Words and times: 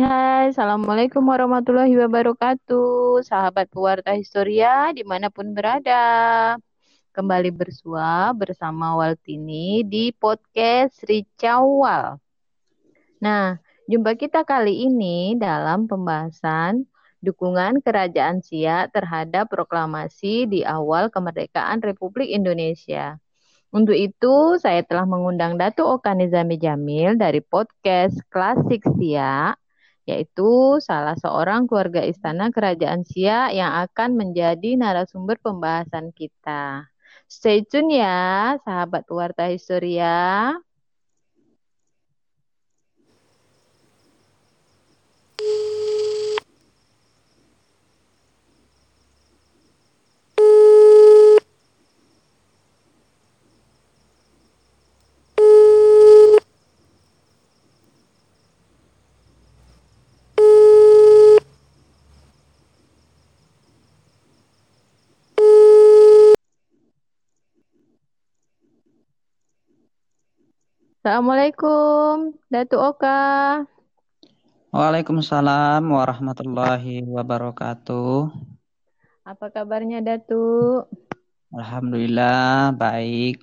hai. 0.00 0.48
Assalamualaikum 0.48 1.20
warahmatullahi 1.20 1.92
wabarakatuh. 2.00 3.20
Sahabat 3.20 3.68
pewarta 3.68 4.16
Historia 4.16 4.88
di 4.96 5.04
mana 5.04 5.28
pun 5.28 5.52
berada. 5.52 6.56
Kembali 7.12 7.52
bersua 7.52 8.32
bersama 8.32 8.96
Waltini 8.96 9.84
di 9.84 10.08
podcast 10.16 11.04
Ricawal. 11.04 12.16
Nah, 13.20 13.60
jumpa 13.84 14.16
kita 14.16 14.40
kali 14.48 14.88
ini 14.88 15.36
dalam 15.36 15.84
pembahasan 15.84 16.88
dukungan 17.20 17.84
Kerajaan 17.84 18.40
Siak 18.40 18.96
terhadap 18.96 19.52
proklamasi 19.52 20.48
di 20.48 20.64
awal 20.64 21.12
kemerdekaan 21.12 21.84
Republik 21.84 22.32
Indonesia. 22.32 23.20
Untuk 23.68 23.94
itu, 23.94 24.56
saya 24.56 24.80
telah 24.80 25.04
mengundang 25.04 25.60
Datu 25.60 25.84
Oka 25.84 26.16
Nizami 26.16 26.56
Jamil 26.56 27.20
dari 27.20 27.44
podcast 27.44 28.16
Klasik 28.32 28.82
Sia, 28.98 29.54
yaitu 30.10 30.82
salah 30.82 31.16
seorang 31.16 31.70
keluarga 31.70 32.02
istana 32.02 32.50
Kerajaan 32.54 33.02
Sia 33.06 33.48
yang 33.54 33.72
akan 33.86 34.10
menjadi 34.20 34.74
narasumber 34.74 35.36
pembahasan 35.38 36.10
kita. 36.12 36.90
Stay 37.30 37.62
tune 37.62 38.02
ya, 38.02 38.58
sahabat 38.66 39.06
Warta 39.06 39.46
Historia. 39.54 40.10
Assalamualaikum, 71.00 72.36
Datu 72.52 72.76
Oka. 72.76 73.64
Waalaikumsalam 74.68 75.80
warahmatullahi 75.80 77.08
wabarakatuh. 77.08 78.28
Apa 79.24 79.48
kabarnya 79.48 80.04
Datu? 80.04 80.84
Alhamdulillah 81.56 82.76
baik. 82.76 83.40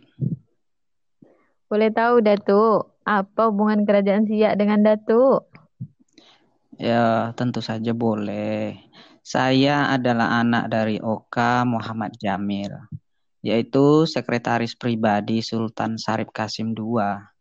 Boleh 1.66 1.89
tahu 1.89 2.22
Datu, 2.22 2.94
apa 3.02 3.49
hubungan 3.49 3.89
kerajaan 3.89 4.30
Siak 4.30 4.53
dengan 4.53 4.86
Datu? 4.86 5.42
Ya, 6.77 7.33
tentu 7.33 7.66
saja 7.66 7.89
boleh. 7.89 8.77
Saya 9.25 9.89
adalah 9.89 10.45
anak 10.45 10.69
dari 10.69 11.02
Oka 11.02 11.66
Muhammad 11.66 12.14
Jamil, 12.21 12.69
yaitu 13.42 14.05
sekretaris 14.05 14.77
pribadi 14.77 15.42
Sultan 15.42 15.97
Sarip 15.97 16.30
Kasim 16.30 16.77
II 16.77 17.33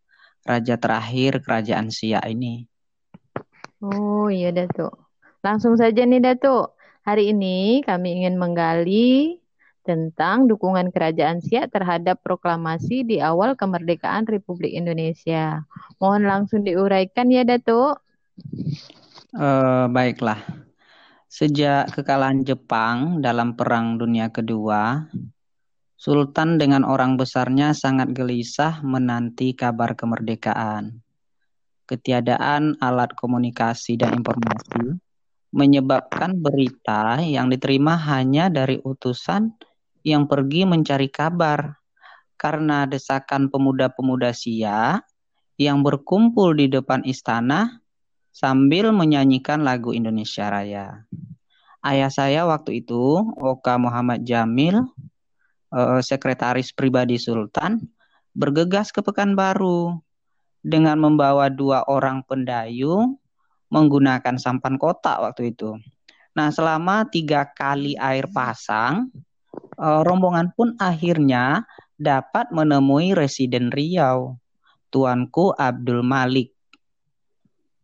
raja 0.46 0.78
terakhir 0.78 1.42
kerajaan 1.42 1.90
Siak 1.90 2.22
ini. 2.30 2.64
Oh 3.82 4.30
iya 4.30 4.54
Datuk. 4.54 4.94
Langsung 5.42 5.74
saja 5.74 6.06
nih 6.06 6.22
Datuk. 6.22 6.78
Hari 7.02 7.34
ini 7.34 7.82
kami 7.82 8.22
ingin 8.22 8.38
menggali 8.38 9.38
tentang 9.86 10.50
dukungan 10.50 10.90
kerajaan 10.90 11.38
Siak 11.38 11.70
terhadap 11.70 12.18
proklamasi 12.22 13.06
di 13.06 13.22
awal 13.22 13.54
kemerdekaan 13.54 14.26
Republik 14.26 14.74
Indonesia. 14.74 15.62
Mohon 16.02 16.22
langsung 16.26 16.66
diuraikan 16.66 17.30
ya 17.30 17.46
Datuk. 17.46 18.02
Uh, 19.36 19.86
baiklah. 19.90 20.42
Sejak 21.30 21.92
kekalahan 21.92 22.42
Jepang 22.42 23.20
dalam 23.20 23.54
Perang 23.54 24.00
Dunia 24.00 24.32
Kedua, 24.32 25.04
Sultan 25.96 26.60
dengan 26.60 26.84
orang 26.84 27.16
besarnya 27.16 27.72
sangat 27.72 28.12
gelisah 28.12 28.84
menanti 28.84 29.56
kabar 29.56 29.96
kemerdekaan. 29.96 31.00
Ketiadaan 31.88 32.76
alat 32.84 33.16
komunikasi 33.16 33.96
dan 33.96 34.12
informasi 34.20 35.00
menyebabkan 35.56 36.36
berita 36.36 37.16
yang 37.24 37.48
diterima 37.48 37.96
hanya 37.96 38.52
dari 38.52 38.76
utusan 38.76 39.56
yang 40.04 40.28
pergi 40.28 40.68
mencari 40.68 41.08
kabar 41.08 41.80
karena 42.36 42.84
desakan 42.84 43.48
pemuda-pemuda 43.48 44.36
Sia 44.36 45.00
yang 45.56 45.80
berkumpul 45.80 46.52
di 46.52 46.68
depan 46.68 47.00
istana 47.08 47.80
sambil 48.36 48.92
menyanyikan 48.92 49.64
lagu 49.64 49.96
Indonesia 49.96 50.52
Raya. 50.52 51.08
Ayah 51.80 52.12
saya 52.12 52.44
waktu 52.44 52.84
itu, 52.84 53.24
Oka 53.40 53.80
Muhammad 53.80 54.28
Jamil, 54.28 54.84
uh, 55.72 56.02
sekretaris 56.02 56.70
pribadi 56.74 57.16
Sultan 57.16 57.82
bergegas 58.36 58.92
ke 58.92 59.00
Pekanbaru 59.00 59.96
dengan 60.60 60.98
membawa 60.98 61.48
dua 61.48 61.86
orang 61.86 62.26
pendayu 62.26 63.16
menggunakan 63.70 64.36
sampan 64.38 64.78
kotak 64.78 65.22
waktu 65.22 65.54
itu. 65.54 65.78
Nah, 66.36 66.52
selama 66.52 67.08
tiga 67.08 67.48
kali 67.48 67.96
air 67.96 68.28
pasang, 68.28 69.08
uh, 69.80 70.04
rombongan 70.04 70.52
pun 70.52 70.76
akhirnya 70.76 71.64
dapat 71.96 72.52
menemui 72.52 73.16
Residen 73.16 73.72
Riau, 73.72 74.36
Tuanku 74.92 75.56
Abdul 75.56 76.04
Malik. 76.04 76.52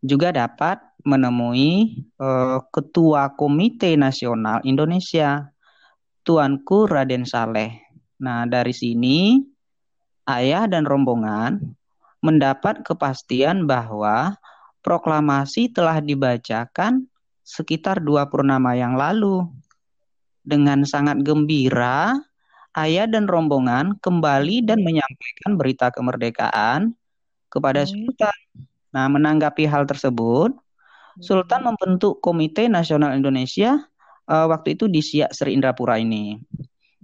Juga 0.02 0.34
dapat 0.34 0.82
menemui 1.06 2.02
uh, 2.18 2.60
Ketua 2.68 3.32
Komite 3.34 3.94
Nasional 3.96 4.60
Indonesia, 4.66 5.51
Tuanku 6.22 6.86
Raden 6.86 7.26
Saleh. 7.26 7.82
Nah, 8.22 8.46
dari 8.46 8.70
sini 8.70 9.42
ayah 10.30 10.70
dan 10.70 10.86
rombongan 10.86 11.58
mendapat 12.22 12.86
kepastian 12.86 13.66
bahwa 13.66 14.38
proklamasi 14.86 15.74
telah 15.74 15.98
dibacakan 15.98 17.10
sekitar 17.42 17.98
dua 17.98 18.30
purnama 18.30 18.78
yang 18.78 18.94
lalu. 18.94 19.50
Dengan 20.42 20.82
sangat 20.86 21.22
gembira, 21.22 22.14
ayah 22.78 23.06
dan 23.06 23.26
rombongan 23.26 23.98
kembali 23.98 24.66
dan 24.66 24.82
menyampaikan 24.82 25.58
berita 25.58 25.90
kemerdekaan 25.90 26.94
kepada 27.50 27.82
hmm. 27.82 27.90
Sultan. 27.90 28.38
Nah, 28.94 29.06
menanggapi 29.10 29.66
hal 29.66 29.86
tersebut, 29.86 30.54
Sultan 31.18 31.62
hmm. 31.62 31.68
membentuk 31.74 32.22
Komite 32.22 32.70
Nasional 32.70 33.14
Indonesia 33.18 33.82
uh, 34.32 34.46
waktu 34.48 34.80
itu 34.80 34.88
di 34.88 35.04
Siak 35.04 35.36
Sri 35.36 35.52
Indrapura 35.52 36.00
ini 36.00 36.40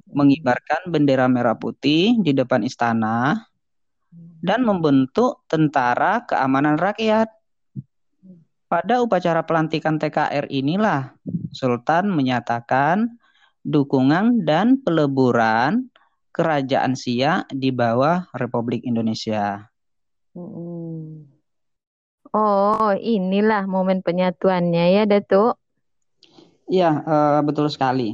mengibarkan 0.08 0.88
bendera 0.88 1.28
merah 1.28 1.52
putih 1.52 2.16
di 2.24 2.32
depan 2.32 2.64
istana 2.64 3.44
dan 4.40 4.64
membentuk 4.64 5.44
tentara 5.44 6.24
keamanan 6.24 6.80
rakyat. 6.80 7.28
Pada 8.68 9.00
upacara 9.00 9.44
pelantikan 9.48 9.96
TKR 9.96 10.48
inilah 10.52 11.16
Sultan 11.56 12.12
menyatakan 12.12 13.16
dukungan 13.64 14.44
dan 14.44 14.80
peleburan 14.84 15.88
kerajaan 16.36 16.92
Siak 16.92 17.48
di 17.52 17.72
bawah 17.72 18.28
Republik 18.36 18.84
Indonesia. 18.84 19.72
Oh, 22.28 22.92
inilah 22.92 23.64
momen 23.64 24.04
penyatuannya 24.04 25.00
ya, 25.00 25.02
Datuk. 25.08 25.56
Iya, 26.68 26.90
uh, 27.00 27.40
betul 27.40 27.72
sekali. 27.72 28.12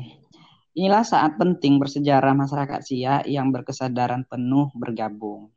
Inilah 0.75 1.03
saat 1.03 1.39
penting 1.39 1.79
bersejarah 1.79 2.35
masyarakat 2.35 2.81
Sia 2.83 3.23
yang 3.27 3.51
berkesadaran 3.51 4.27
penuh 4.27 4.71
bergabung. 4.75 5.51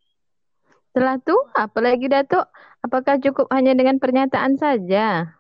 Setelah 0.93 1.21
itu, 1.21 1.37
apa 1.53 1.77
lagi 1.81 2.05
Datuk? 2.09 2.45
Apakah 2.81 3.21
cukup 3.21 3.49
hanya 3.53 3.77
dengan 3.77 4.01
pernyataan 4.01 4.57
saja? 4.57 5.37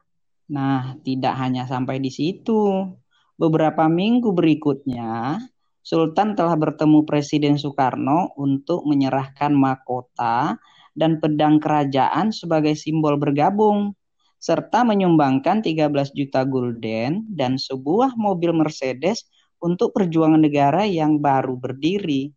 Nah, 0.53 0.97
tidak 1.01 1.33
hanya 1.37 1.65
sampai 1.65 1.97
di 1.97 2.13
situ. 2.13 2.93
Beberapa 3.37 3.89
minggu 3.89 4.33
berikutnya, 4.33 5.41
Sultan 5.81 6.37
telah 6.37 6.57
bertemu 6.57 7.05
Presiden 7.09 7.55
Soekarno 7.57 8.37
untuk 8.37 8.85
menyerahkan 8.85 9.53
mahkota 9.53 10.57
dan 10.97 11.21
pedang 11.21 11.61
kerajaan 11.61 12.33
sebagai 12.33 12.73
simbol 12.73 13.17
bergabung 13.21 13.93
serta 14.37 14.85
menyumbangkan 14.85 15.65
13 15.65 16.13
juta 16.13 16.45
gulden 16.45 17.25
dan 17.33 17.57
sebuah 17.57 18.13
mobil 18.13 18.53
Mercedes 18.53 19.25
untuk 19.57 19.97
perjuangan 19.97 20.41
negara 20.41 20.85
yang 20.85 21.17
baru 21.17 21.57
berdiri. 21.57 22.29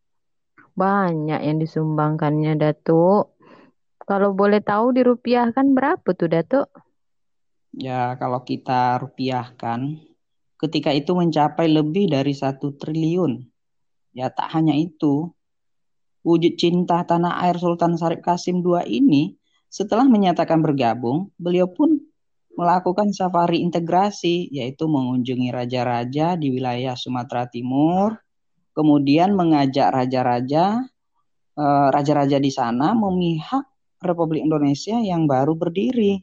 Banyak 0.72 1.40
yang 1.44 1.60
disumbangkannya, 1.60 2.56
Datuk. 2.56 3.36
Kalau 4.00 4.32
boleh 4.32 4.64
tahu 4.64 4.96
dirupiahkan 4.96 5.76
berapa 5.76 6.08
tuh, 6.16 6.28
Datuk? 6.32 6.66
Ya, 7.76 8.16
kalau 8.18 8.42
kita 8.42 8.98
rupiahkan, 8.98 10.00
ketika 10.58 10.90
itu 10.90 11.14
mencapai 11.14 11.70
lebih 11.70 12.10
dari 12.10 12.34
satu 12.34 12.74
triliun. 12.74 13.44
Ya, 14.16 14.32
tak 14.32 14.50
hanya 14.56 14.74
itu. 14.74 15.30
Wujud 16.20 16.60
cinta 16.60 17.00
tanah 17.06 17.40
air 17.44 17.56
Sultan 17.56 17.96
Syarif 17.96 18.20
Kasim 18.20 18.60
II 18.60 18.84
ini 18.84 19.39
setelah 19.70 20.02
menyatakan 20.02 20.58
bergabung, 20.58 21.30
beliau 21.38 21.70
pun 21.70 22.02
melakukan 22.58 23.14
safari 23.14 23.62
integrasi, 23.62 24.50
yaitu 24.50 24.90
mengunjungi 24.90 25.54
raja-raja 25.54 26.34
di 26.34 26.50
wilayah 26.50 26.98
Sumatera 26.98 27.46
Timur, 27.46 28.18
kemudian 28.74 29.32
mengajak 29.38 29.94
raja-raja 29.94 30.82
eh, 31.54 31.88
raja-raja 31.94 32.42
di 32.42 32.50
sana 32.50 32.92
memihak 32.98 33.64
Republik 34.02 34.42
Indonesia 34.42 34.98
yang 34.98 35.30
baru 35.30 35.54
berdiri. 35.54 36.18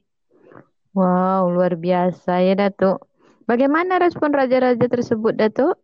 Wow, 0.91 1.53
luar 1.53 1.79
biasa 1.79 2.41
ya 2.43 2.57
Datuk. 2.57 3.05
Bagaimana 3.47 4.01
respon 4.01 4.35
raja-raja 4.35 4.91
tersebut 4.91 5.39
Datuk? 5.39 5.79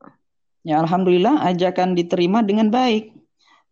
Ya 0.67 0.83
alhamdulillah 0.83 1.47
ajakan 1.47 1.95
diterima 1.95 2.43
dengan 2.43 2.67
baik. 2.67 3.22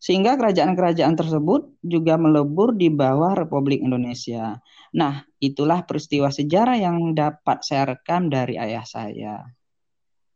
Sehingga 0.01 0.33
kerajaan-kerajaan 0.33 1.13
tersebut 1.13 1.77
juga 1.85 2.17
melebur 2.17 2.73
di 2.73 2.89
bawah 2.89 3.37
Republik 3.37 3.85
Indonesia. 3.85 4.57
Nah, 4.97 5.21
itulah 5.37 5.85
peristiwa 5.85 6.33
sejarah 6.33 6.81
yang 6.81 7.13
dapat 7.13 7.61
saya 7.61 7.93
rekam 7.93 8.33
dari 8.33 8.57
ayah 8.57 8.81
saya. 8.81 9.45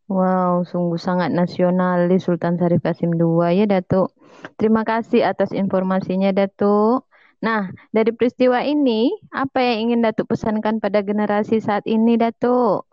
Wow, 0.06 0.62
sungguh 0.62 1.02
sangat 1.02 1.34
nasionalis 1.34 2.30
Sultan 2.30 2.54
Syarif 2.62 2.78
Kasim 2.78 3.18
II 3.18 3.42
ya 3.50 3.66
Datuk. 3.66 4.14
Terima 4.54 4.86
kasih 4.86 5.26
atas 5.26 5.50
informasinya 5.50 6.30
Datuk. 6.30 7.10
Nah, 7.42 7.74
dari 7.90 8.14
peristiwa 8.14 8.62
ini, 8.62 9.10
apa 9.34 9.58
yang 9.66 9.90
ingin 9.90 10.00
Datuk 10.06 10.30
pesankan 10.30 10.78
pada 10.78 11.02
generasi 11.02 11.58
saat 11.58 11.82
ini 11.90 12.14
Datuk? 12.14 12.86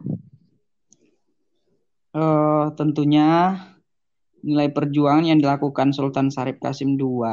Uh, 2.17 2.73
tentunya 2.73 3.61
nilai 4.43 4.69
perjuangan 4.69 5.23
yang 5.23 5.39
dilakukan 5.39 5.95
Sultan 5.95 6.27
Syarif 6.27 6.59
Kasim 6.59 6.99
II 6.99 7.23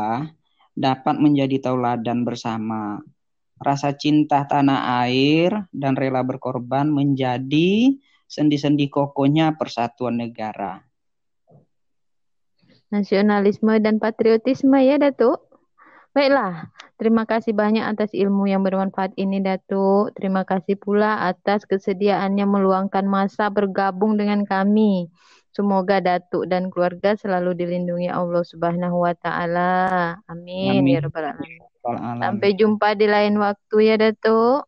dapat 0.78 1.16
menjadi 1.18 1.58
tauladan 1.58 2.22
bersama. 2.22 3.02
Rasa 3.60 3.92
cinta 3.92 4.48
tanah 4.48 5.04
air 5.04 5.68
dan 5.74 5.98
rela 5.98 6.24
berkorban 6.24 6.88
menjadi 6.88 7.92
sendi-sendi 8.24 8.88
kokohnya 8.88 9.58
persatuan 9.58 10.16
negara. 10.16 10.80
Nasionalisme 12.88 13.76
dan 13.82 14.00
patriotisme 14.00 14.80
ya 14.80 14.96
Datuk. 14.96 15.50
Baiklah, 16.10 16.74
terima 16.98 17.22
kasih 17.22 17.54
banyak 17.54 17.86
atas 17.86 18.10
ilmu 18.16 18.50
yang 18.50 18.66
bermanfaat 18.66 19.14
ini 19.14 19.38
Datuk. 19.38 20.10
Terima 20.18 20.42
kasih 20.42 20.74
pula 20.74 21.22
atas 21.28 21.68
kesediaannya 21.68 22.46
meluangkan 22.48 23.06
masa 23.06 23.46
bergabung 23.46 24.18
dengan 24.18 24.42
kami. 24.42 25.06
Semoga 25.60 26.00
Datuk 26.00 26.48
dan 26.48 26.72
keluarga 26.72 27.12
selalu 27.20 27.52
dilindungi 27.52 28.08
Allah 28.08 28.40
Subhanahu 28.40 29.04
wa 29.04 29.12
taala. 29.12 30.16
Amin, 30.24 30.80
Amin. 30.80 30.96
ya 30.96 31.04
rabbal 31.04 31.36
alamin. 31.36 31.60
Sampai 32.24 32.56
jumpa 32.56 32.96
di 32.96 33.04
lain 33.04 33.36
waktu 33.36 33.76
ya 33.84 34.00
Datuk. 34.00 34.64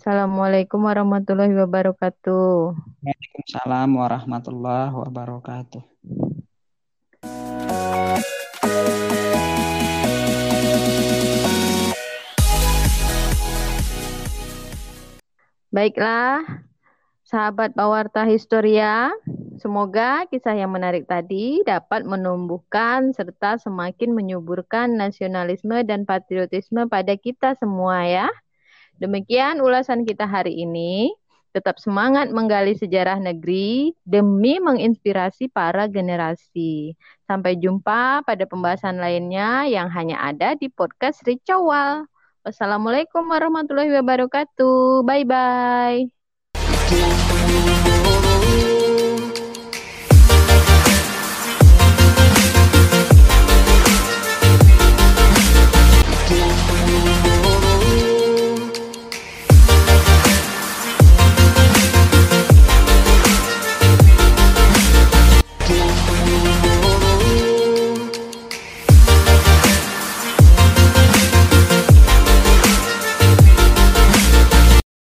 Assalamualaikum 0.00 0.80
warahmatullahi 0.80 1.52
wabarakatuh. 1.52 2.72
Waalaikumsalam 3.04 4.00
warahmatullahi 4.00 4.96
wabarakatuh. 4.96 5.84
Baiklah, 15.68 16.64
sahabat 17.32 17.72
Pawarta 17.72 18.28
Historia, 18.28 19.08
semoga 19.56 20.28
kisah 20.28 20.52
yang 20.52 20.68
menarik 20.68 21.08
tadi 21.08 21.64
dapat 21.64 22.04
menumbuhkan 22.04 23.16
serta 23.16 23.56
semakin 23.56 24.12
menyuburkan 24.12 24.92
nasionalisme 25.00 25.80
dan 25.88 26.04
patriotisme 26.04 26.84
pada 26.92 27.16
kita 27.16 27.56
semua 27.56 28.04
ya. 28.04 28.28
Demikian 29.00 29.64
ulasan 29.64 30.04
kita 30.04 30.28
hari 30.28 30.60
ini. 30.60 31.08
Tetap 31.56 31.76
semangat 31.80 32.32
menggali 32.32 32.72
sejarah 32.76 33.20
negeri 33.20 33.92
demi 34.08 34.56
menginspirasi 34.56 35.52
para 35.52 35.84
generasi. 35.88 36.96
Sampai 37.28 37.60
jumpa 37.60 38.24
pada 38.24 38.44
pembahasan 38.48 38.96
lainnya 39.00 39.68
yang 39.68 39.92
hanya 39.92 40.20
ada 40.20 40.56
di 40.56 40.72
podcast 40.72 41.20
Ricawal. 41.28 42.08
Wassalamualaikum 42.44 43.24
warahmatullahi 43.28 43.92
wabarakatuh. 44.00 45.04
Bye 45.04 45.24
Oh, 46.84 46.94
oh, 46.94 48.78
oh. 48.78 48.81